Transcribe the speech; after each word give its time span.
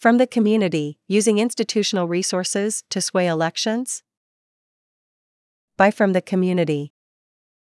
From 0.00 0.16
the 0.16 0.26
community, 0.26 0.98
using 1.08 1.38
institutional 1.38 2.08
resources 2.08 2.84
to 2.88 3.02
sway 3.02 3.26
elections? 3.26 4.02
By 5.76 5.90
From 5.90 6.14
the 6.14 6.22
Community. 6.22 6.94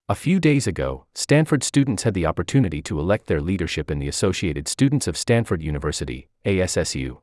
A 0.08 0.14
few 0.14 0.38
days 0.38 0.68
ago, 0.68 1.06
Stanford 1.12 1.64
students 1.64 2.04
had 2.04 2.14
the 2.14 2.26
opportunity 2.26 2.80
to 2.82 3.00
elect 3.00 3.26
their 3.26 3.40
leadership 3.40 3.90
in 3.90 3.98
the 3.98 4.06
Associated 4.06 4.68
Students 4.68 5.08
of 5.08 5.16
Stanford 5.16 5.60
University, 5.60 6.28
ASSU. 6.46 7.18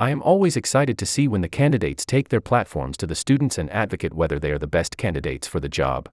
I 0.00 0.08
am 0.08 0.22
always 0.22 0.56
excited 0.56 0.96
to 0.96 1.04
see 1.04 1.28
when 1.28 1.42
the 1.42 1.46
candidates 1.50 2.06
take 2.06 2.30
their 2.30 2.40
platforms 2.40 2.96
to 2.96 3.06
the 3.06 3.14
students 3.14 3.58
and 3.58 3.68
advocate 3.68 4.14
whether 4.14 4.38
they 4.38 4.50
are 4.50 4.58
the 4.58 4.66
best 4.66 4.96
candidates 4.96 5.46
for 5.46 5.60
the 5.60 5.68
job. 5.68 6.08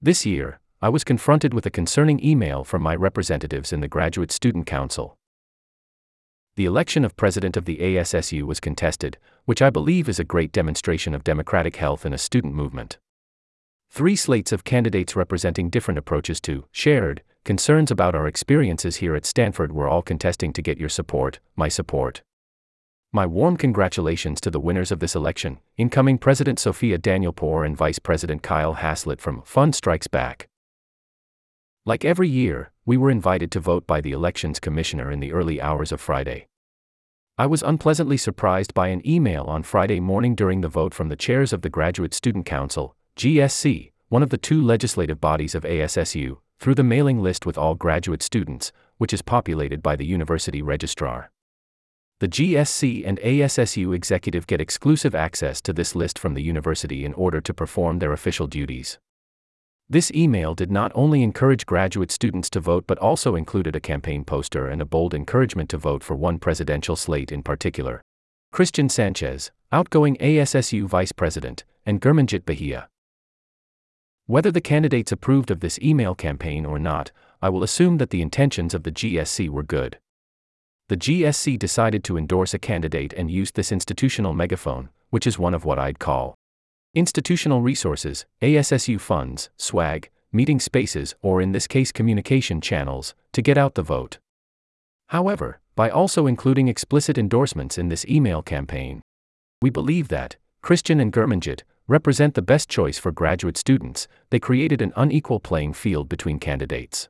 This 0.00 0.24
year, 0.24 0.60
I 0.80 0.88
was 0.88 1.02
confronted 1.02 1.52
with 1.52 1.66
a 1.66 1.70
concerning 1.70 2.24
email 2.24 2.62
from 2.62 2.80
my 2.80 2.94
representatives 2.94 3.72
in 3.72 3.80
the 3.80 3.88
Graduate 3.88 4.30
Student 4.30 4.66
Council. 4.66 5.17
The 6.58 6.64
election 6.64 7.04
of 7.04 7.16
president 7.16 7.56
of 7.56 7.66
the 7.66 7.76
ASSU 7.76 8.42
was 8.42 8.58
contested, 8.58 9.16
which 9.44 9.62
I 9.62 9.70
believe 9.70 10.08
is 10.08 10.18
a 10.18 10.24
great 10.24 10.50
demonstration 10.50 11.14
of 11.14 11.22
democratic 11.22 11.76
health 11.76 12.04
in 12.04 12.12
a 12.12 12.18
student 12.18 12.52
movement. 12.52 12.98
Three 13.90 14.16
slates 14.16 14.50
of 14.50 14.64
candidates 14.64 15.14
representing 15.14 15.70
different 15.70 15.98
approaches 15.98 16.40
to 16.40 16.64
shared 16.72 17.22
concerns 17.44 17.92
about 17.92 18.16
our 18.16 18.26
experiences 18.26 18.96
here 18.96 19.14
at 19.14 19.24
Stanford 19.24 19.70
were 19.70 19.88
all 19.88 20.02
contesting 20.02 20.52
to 20.52 20.60
get 20.60 20.78
your 20.78 20.88
support, 20.88 21.38
my 21.54 21.68
support. 21.68 22.22
My 23.12 23.24
warm 23.24 23.56
congratulations 23.56 24.40
to 24.40 24.50
the 24.50 24.58
winners 24.58 24.90
of 24.90 24.98
this 24.98 25.14
election, 25.14 25.60
incoming 25.76 26.18
President 26.18 26.58
Sophia 26.58 26.98
Danielpour 26.98 27.64
and 27.64 27.76
Vice 27.76 28.00
President 28.00 28.42
Kyle 28.42 28.74
Haslett 28.74 29.20
from 29.20 29.42
Fund 29.42 29.76
Strikes 29.76 30.08
Back. 30.08 30.48
Like 31.86 32.04
every 32.04 32.28
year, 32.28 32.72
we 32.88 32.96
were 32.96 33.10
invited 33.10 33.50
to 33.50 33.60
vote 33.60 33.86
by 33.86 34.00
the 34.00 34.12
Elections 34.12 34.58
Commissioner 34.58 35.12
in 35.12 35.20
the 35.20 35.30
early 35.30 35.60
hours 35.60 35.92
of 35.92 36.00
Friday. 36.00 36.46
I 37.36 37.44
was 37.44 37.62
unpleasantly 37.62 38.16
surprised 38.16 38.72
by 38.72 38.88
an 38.88 39.06
email 39.06 39.44
on 39.44 39.62
Friday 39.62 40.00
morning 40.00 40.34
during 40.34 40.62
the 40.62 40.70
vote 40.70 40.94
from 40.94 41.10
the 41.10 41.14
chairs 41.14 41.52
of 41.52 41.60
the 41.60 41.68
Graduate 41.68 42.14
Student 42.14 42.46
Council, 42.46 42.96
GSC, 43.14 43.92
one 44.08 44.22
of 44.22 44.30
the 44.30 44.38
two 44.38 44.62
legislative 44.62 45.20
bodies 45.20 45.54
of 45.54 45.64
ASSU, 45.64 46.38
through 46.58 46.76
the 46.76 46.82
mailing 46.82 47.20
list 47.20 47.44
with 47.44 47.58
all 47.58 47.74
graduate 47.74 48.22
students, 48.22 48.72
which 48.96 49.12
is 49.12 49.20
populated 49.20 49.82
by 49.82 49.94
the 49.94 50.06
university 50.06 50.62
registrar. 50.62 51.30
The 52.20 52.28
GSC 52.28 53.06
and 53.06 53.18
ASSU 53.18 53.94
executive 53.94 54.46
get 54.46 54.62
exclusive 54.62 55.14
access 55.14 55.60
to 55.60 55.74
this 55.74 55.94
list 55.94 56.18
from 56.18 56.32
the 56.32 56.42
university 56.42 57.04
in 57.04 57.12
order 57.12 57.42
to 57.42 57.52
perform 57.52 57.98
their 57.98 58.14
official 58.14 58.46
duties. 58.46 58.98
This 59.90 60.10
email 60.10 60.54
did 60.54 60.70
not 60.70 60.92
only 60.94 61.22
encourage 61.22 61.64
graduate 61.64 62.10
students 62.10 62.50
to 62.50 62.60
vote 62.60 62.84
but 62.86 62.98
also 62.98 63.34
included 63.34 63.74
a 63.74 63.80
campaign 63.80 64.24
poster 64.24 64.68
and 64.68 64.82
a 64.82 64.84
bold 64.84 65.14
encouragement 65.14 65.70
to 65.70 65.78
vote 65.78 66.04
for 66.04 66.14
one 66.14 66.38
presidential 66.38 66.96
slate 66.96 67.32
in 67.32 67.42
particular 67.42 68.02
Christian 68.52 68.88
Sanchez, 68.88 69.50
outgoing 69.72 70.16
ASSU 70.16 70.84
vice 70.86 71.12
president, 71.12 71.64
and 71.84 72.00
Gurmanjit 72.00 72.44
Bahia. 72.44 72.88
Whether 74.26 74.50
the 74.50 74.60
candidates 74.60 75.12
approved 75.12 75.50
of 75.50 75.60
this 75.60 75.78
email 75.80 76.14
campaign 76.14 76.66
or 76.66 76.78
not, 76.78 77.12
I 77.40 77.48
will 77.48 77.62
assume 77.62 77.98
that 77.98 78.10
the 78.10 78.22
intentions 78.22 78.74
of 78.74 78.82
the 78.82 78.92
GSC 78.92 79.48
were 79.48 79.62
good 79.62 79.98
the 80.88 80.96
GSC 80.96 81.58
decided 81.58 82.02
to 82.04 82.16
endorse 82.16 82.54
a 82.54 82.58
candidate 82.58 83.12
and 83.12 83.30
used 83.30 83.56
this 83.56 83.70
institutional 83.70 84.32
megaphone, 84.32 84.88
which 85.10 85.26
is 85.26 85.38
one 85.38 85.52
of 85.52 85.66
what 85.66 85.78
I'd 85.78 85.98
call 85.98 86.37
institutional 86.98 87.62
resources, 87.62 88.26
ASSU 88.42 89.00
funds, 89.00 89.50
swag, 89.56 90.10
meeting 90.32 90.60
spaces, 90.60 91.14
or 91.22 91.40
in 91.40 91.52
this 91.52 91.66
case 91.66 91.92
communication 91.92 92.60
channels, 92.60 93.14
to 93.32 93.40
get 93.40 93.56
out 93.56 93.74
the 93.74 93.82
vote. 93.82 94.18
However, 95.08 95.60
by 95.74 95.88
also 95.88 96.26
including 96.26 96.68
explicit 96.68 97.16
endorsements 97.16 97.78
in 97.78 97.88
this 97.88 98.04
email 98.06 98.42
campaign, 98.42 99.00
we 99.62 99.70
believe 99.70 100.08
that 100.08 100.36
Christian 100.60 101.00
and 101.00 101.12
Gurmanjit 101.12 101.62
represent 101.86 102.34
the 102.34 102.42
best 102.42 102.68
choice 102.68 102.98
for 102.98 103.12
graduate 103.12 103.56
students, 103.56 104.06
they 104.30 104.38
created 104.38 104.82
an 104.82 104.92
unequal 104.96 105.40
playing 105.40 105.72
field 105.72 106.08
between 106.08 106.38
candidates. 106.38 107.08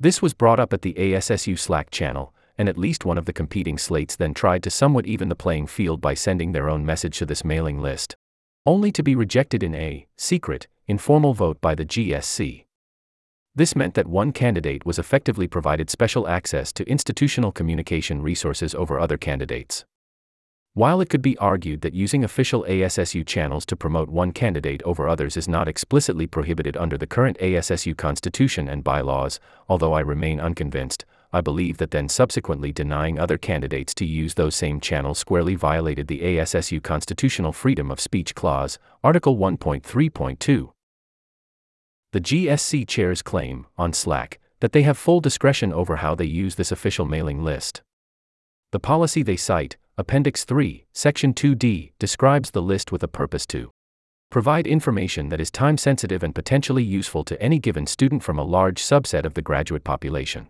This 0.00 0.20
was 0.20 0.34
brought 0.34 0.58
up 0.58 0.72
at 0.72 0.82
the 0.82 0.94
ASSU 0.94 1.58
Slack 1.58 1.90
channel, 1.90 2.34
and 2.56 2.68
at 2.68 2.76
least 2.78 3.04
one 3.04 3.18
of 3.18 3.26
the 3.26 3.32
competing 3.32 3.78
slates 3.78 4.16
then 4.16 4.34
tried 4.34 4.64
to 4.64 4.70
somewhat 4.70 5.06
even 5.06 5.28
the 5.28 5.36
playing 5.36 5.68
field 5.68 6.00
by 6.00 6.14
sending 6.14 6.52
their 6.52 6.68
own 6.68 6.84
message 6.84 7.18
to 7.18 7.26
this 7.26 7.44
mailing 7.44 7.80
list. 7.80 8.16
Only 8.68 8.92
to 8.92 9.02
be 9.02 9.14
rejected 9.14 9.62
in 9.62 9.74
a 9.74 10.06
secret, 10.18 10.68
informal 10.86 11.32
vote 11.32 11.58
by 11.58 11.74
the 11.74 11.86
GSC. 11.86 12.66
This 13.54 13.74
meant 13.74 13.94
that 13.94 14.06
one 14.06 14.30
candidate 14.30 14.84
was 14.84 14.98
effectively 14.98 15.48
provided 15.48 15.88
special 15.88 16.28
access 16.28 16.70
to 16.74 16.86
institutional 16.86 17.50
communication 17.50 18.20
resources 18.20 18.74
over 18.74 19.00
other 19.00 19.16
candidates. 19.16 19.86
While 20.74 21.00
it 21.00 21.08
could 21.08 21.22
be 21.22 21.38
argued 21.38 21.80
that 21.80 21.94
using 21.94 22.22
official 22.22 22.66
ASSU 22.68 23.26
channels 23.26 23.64
to 23.64 23.74
promote 23.74 24.10
one 24.10 24.32
candidate 24.32 24.82
over 24.82 25.08
others 25.08 25.38
is 25.38 25.48
not 25.48 25.66
explicitly 25.66 26.26
prohibited 26.26 26.76
under 26.76 26.98
the 26.98 27.06
current 27.06 27.38
ASSU 27.38 27.96
constitution 27.96 28.68
and 28.68 28.84
bylaws, 28.84 29.40
although 29.70 29.94
I 29.94 30.00
remain 30.00 30.40
unconvinced, 30.40 31.06
I 31.30 31.42
believe 31.42 31.76
that 31.76 31.90
then 31.90 32.08
subsequently 32.08 32.72
denying 32.72 33.18
other 33.18 33.36
candidates 33.36 33.92
to 33.94 34.06
use 34.06 34.34
those 34.34 34.54
same 34.54 34.80
channels 34.80 35.18
squarely 35.18 35.54
violated 35.54 36.06
the 36.06 36.20
ASSU 36.20 36.82
Constitutional 36.82 37.52
Freedom 37.52 37.90
of 37.90 38.00
Speech 38.00 38.34
Clause, 38.34 38.78
Article 39.04 39.36
1.3.2. 39.36 40.72
The 42.12 42.20
GSC 42.20 42.88
chairs 42.88 43.20
claim, 43.20 43.66
on 43.76 43.92
Slack, 43.92 44.40
that 44.60 44.72
they 44.72 44.82
have 44.82 44.96
full 44.96 45.20
discretion 45.20 45.70
over 45.70 45.96
how 45.96 46.14
they 46.14 46.24
use 46.24 46.54
this 46.54 46.72
official 46.72 47.04
mailing 47.04 47.44
list. 47.44 47.82
The 48.72 48.80
policy 48.80 49.22
they 49.22 49.36
cite, 49.36 49.76
Appendix 49.98 50.44
3, 50.44 50.86
Section 50.94 51.34
2D, 51.34 51.92
describes 51.98 52.52
the 52.52 52.62
list 52.62 52.90
with 52.90 53.02
a 53.02 53.08
purpose 53.08 53.46
to 53.48 53.70
provide 54.30 54.66
information 54.66 55.28
that 55.28 55.40
is 55.40 55.50
time 55.50 55.76
sensitive 55.76 56.22
and 56.22 56.34
potentially 56.34 56.82
useful 56.82 57.24
to 57.24 57.40
any 57.42 57.58
given 57.58 57.86
student 57.86 58.22
from 58.22 58.38
a 58.38 58.44
large 58.44 58.80
subset 58.80 59.24
of 59.24 59.34
the 59.34 59.42
graduate 59.42 59.84
population. 59.84 60.48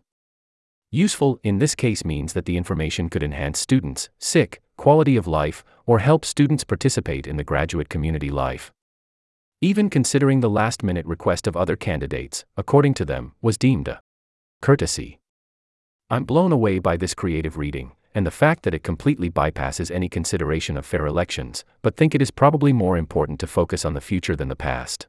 Useful 0.90 1.38
in 1.42 1.58
this 1.58 1.74
case 1.74 2.02
means 2.02 2.32
that 2.32 2.46
the 2.46 2.56
information 2.56 3.10
could 3.10 3.22
enhance 3.22 3.58
students' 3.58 4.08
sick 4.18 4.62
quality 4.78 5.16
of 5.16 5.26
life 5.26 5.62
or 5.84 5.98
help 5.98 6.24
students 6.24 6.64
participate 6.64 7.26
in 7.26 7.36
the 7.36 7.44
graduate 7.44 7.90
community 7.90 8.30
life. 8.30 8.72
Even 9.60 9.90
considering 9.90 10.40
the 10.40 10.48
last 10.48 10.82
minute 10.82 11.04
request 11.04 11.46
of 11.46 11.56
other 11.56 11.76
candidates, 11.76 12.46
according 12.56 12.94
to 12.94 13.04
them, 13.04 13.32
was 13.42 13.58
deemed 13.58 13.88
a 13.88 14.00
courtesy. 14.62 15.18
I'm 16.08 16.24
blown 16.24 16.52
away 16.52 16.78
by 16.78 16.96
this 16.96 17.12
creative 17.12 17.58
reading, 17.58 17.92
and 18.14 18.26
the 18.26 18.30
fact 18.30 18.62
that 18.62 18.72
it 18.72 18.82
completely 18.82 19.30
bypasses 19.30 19.90
any 19.90 20.08
consideration 20.08 20.78
of 20.78 20.86
fair 20.86 21.04
elections, 21.04 21.66
but 21.82 21.96
think 21.96 22.14
it 22.14 22.22
is 22.22 22.30
probably 22.30 22.72
more 22.72 22.96
important 22.96 23.40
to 23.40 23.46
focus 23.46 23.84
on 23.84 23.92
the 23.92 24.00
future 24.00 24.36
than 24.36 24.48
the 24.48 24.56
past. 24.56 25.06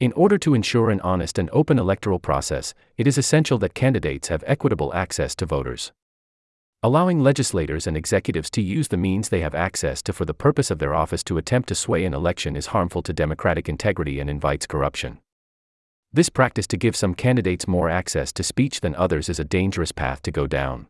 In 0.00 0.14
order 0.14 0.38
to 0.38 0.54
ensure 0.54 0.88
an 0.88 1.02
honest 1.02 1.38
and 1.38 1.50
open 1.52 1.78
electoral 1.78 2.18
process, 2.18 2.72
it 2.96 3.06
is 3.06 3.18
essential 3.18 3.58
that 3.58 3.74
candidates 3.74 4.28
have 4.28 4.42
equitable 4.46 4.94
access 4.94 5.34
to 5.34 5.44
voters. 5.44 5.92
Allowing 6.82 7.20
legislators 7.20 7.86
and 7.86 7.98
executives 7.98 8.48
to 8.52 8.62
use 8.62 8.88
the 8.88 8.96
means 8.96 9.28
they 9.28 9.42
have 9.42 9.54
access 9.54 10.00
to 10.00 10.14
for 10.14 10.24
the 10.24 10.32
purpose 10.32 10.70
of 10.70 10.78
their 10.78 10.94
office 10.94 11.22
to 11.24 11.36
attempt 11.36 11.68
to 11.68 11.74
sway 11.74 12.06
an 12.06 12.14
election 12.14 12.56
is 12.56 12.68
harmful 12.68 13.02
to 13.02 13.12
democratic 13.12 13.68
integrity 13.68 14.20
and 14.20 14.30
invites 14.30 14.66
corruption. 14.66 15.18
This 16.10 16.30
practice 16.30 16.66
to 16.68 16.78
give 16.78 16.96
some 16.96 17.14
candidates 17.14 17.68
more 17.68 17.90
access 17.90 18.32
to 18.32 18.42
speech 18.42 18.80
than 18.80 18.94
others 18.94 19.28
is 19.28 19.38
a 19.38 19.44
dangerous 19.44 19.92
path 19.92 20.22
to 20.22 20.30
go 20.30 20.46
down. 20.46 20.86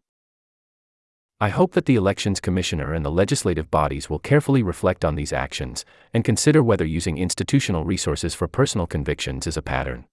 I 1.43 1.49
hope 1.49 1.73
that 1.73 1.87
the 1.87 1.97
Elections 1.97 2.39
Commissioner 2.39 2.93
and 2.93 3.03
the 3.03 3.11
legislative 3.11 3.71
bodies 3.71 4.11
will 4.11 4.19
carefully 4.19 4.63
reflect 4.63 5.07
on 5.07 5.15
these 5.15 5.33
actions 5.33 5.87
and 6.13 6.23
consider 6.23 6.63
whether 6.63 6.85
using 6.85 7.17
institutional 7.17 7.87
resources 7.87 8.35
for 8.35 8.47
personal 8.47 8.87
convictions 8.87 9.47
is 9.47 9.57
a 9.57 9.63
pattern. 9.63 10.05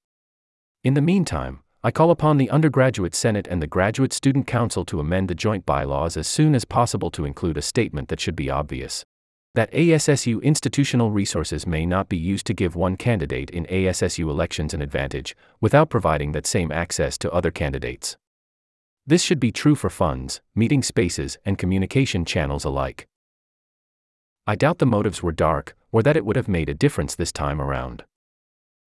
In 0.86 0.94
the 0.94 1.02
meantime, 1.02 1.60
I 1.84 1.92
call 1.92 2.12
upon 2.12 2.38
the 2.38 2.50
Undergraduate 2.50 3.14
Senate 3.14 3.46
and 3.50 3.62
the 3.62 3.68
Graduate 3.68 4.14
Student 4.14 4.48
Council 4.48 4.86
to 4.86 5.02
amend 5.02 5.28
the 5.28 5.36
joint 5.36 5.66
bylaws 5.66 6.16
as 6.16 6.28
soon 6.28 6.56
as 6.56 6.64
possible 6.64 7.12
to 7.12 7.26
include 7.26 7.58
a 7.58 7.62
statement 7.62 8.08
that 8.08 8.22
should 8.22 8.38
be 8.38 8.50
obvious. 8.50 9.04
That 9.54 9.72
ASSU 9.74 10.42
institutional 10.42 11.12
resources 11.12 11.68
may 11.68 11.86
not 11.86 12.08
be 12.08 12.18
used 12.18 12.46
to 12.48 12.54
give 12.54 12.78
one 12.78 12.96
candidate 12.96 13.50
in 13.50 13.66
ASSU 13.66 14.30
elections 14.30 14.74
an 14.74 14.82
advantage, 14.82 15.36
without 15.60 15.90
providing 15.90 16.32
that 16.32 16.48
same 16.48 16.72
access 16.72 17.18
to 17.18 17.32
other 17.34 17.52
candidates. 17.52 18.16
This 19.10 19.24
should 19.24 19.40
be 19.40 19.54
true 19.54 19.76
for 19.76 19.90
funds, 19.90 20.42
meeting 20.54 20.84
spaces, 20.84 21.38
and 21.46 21.58
communication 21.58 22.26
channels 22.26 22.66
alike. 22.66 23.08
I 24.46 24.56
doubt 24.56 24.80
the 24.80 24.86
motives 24.86 25.24
were 25.24 25.32
dark, 25.32 25.78
or 25.94 26.04
that 26.04 26.18
it 26.18 26.26
would 26.26 26.36
have 26.36 26.50
made 26.50 26.68
a 26.68 26.74
difference 26.74 27.16
this 27.16 27.32
time 27.32 27.62
around. 27.62 28.04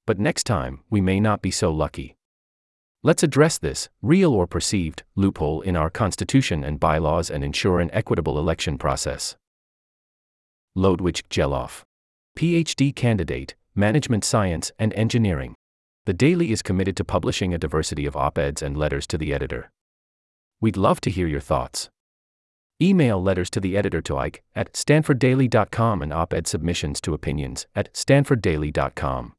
But 0.06 0.19
next 0.19 0.44
time, 0.44 0.81
we 0.90 1.00
may 1.00 1.20
not 1.20 1.40
be 1.40 1.50
so 1.50 1.72
lucky. 1.72 2.17
Let's 3.02 3.22
address 3.22 3.56
this, 3.56 3.88
real 4.02 4.34
or 4.34 4.46
perceived, 4.46 5.05
loophole 5.17 5.62
in 5.62 5.75
our 5.75 5.88
Constitution 5.88 6.64
and 6.64 6.78
bylaws 6.78 7.31
and 7.31 7.43
ensure 7.43 7.81
an 7.81 7.90
equitable 7.94 8.38
election 8.38 8.76
process. 8.76 9.37
Lodewijk 10.76 11.22
Gelauff. 11.31 11.82
PhD 12.37 12.94
candidate, 12.94 13.55
Management 13.75 14.25
Science 14.25 14.70
and 14.78 14.93
Engineering. 14.93 15.55
The 16.05 16.12
Daily 16.12 16.52
is 16.52 16.61
committed 16.61 16.94
to 16.99 17.05
publishing 17.05 17.55
a 17.55 17.58
diversity 17.58 18.05
of 18.05 18.17
op 18.17 18.37
eds 18.37 18.61
and 18.61 18.76
letters 18.76 19.06
to 19.06 19.17
the 19.17 19.32
editor. 19.32 19.70
We'd 20.60 20.76
love 20.76 21.00
to 21.02 21.10
hear 21.10 21.26
your 21.26 21.40
thoughts. 21.40 21.88
Email 22.82 23.22
letters 23.22 23.50
to 23.50 23.60
the 23.60 23.76
editor 23.76 24.00
to 24.02 24.16
Ike 24.16 24.42
at 24.54 24.72
stanforddaily.com 24.72 26.02
and 26.02 26.12
op 26.12 26.32
ed 26.32 26.46
submissions 26.46 27.00
to 27.02 27.14
opinions 27.14 27.66
at 27.74 27.92
stanforddaily.com. 27.94 29.34